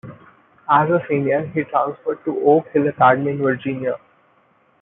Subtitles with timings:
[0.67, 3.97] As a senior, he transferred to Oak Hill Academy in Virginia.